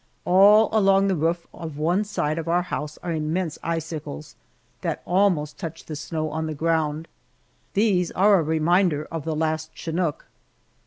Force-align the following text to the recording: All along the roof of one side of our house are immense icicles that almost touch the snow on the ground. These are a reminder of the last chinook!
All 0.25 0.69
along 0.71 1.09
the 1.09 1.15
roof 1.15 1.45
of 1.53 1.77
one 1.77 2.03
side 2.05 2.39
of 2.39 2.47
our 2.47 2.63
house 2.63 2.97
are 3.03 3.11
immense 3.13 3.59
icicles 3.61 4.35
that 4.81 5.03
almost 5.05 5.59
touch 5.59 5.85
the 5.85 5.95
snow 5.95 6.31
on 6.31 6.47
the 6.47 6.55
ground. 6.55 7.07
These 7.75 8.09
are 8.13 8.39
a 8.39 8.43
reminder 8.43 9.05
of 9.11 9.25
the 9.25 9.35
last 9.35 9.69
chinook! 9.75 10.25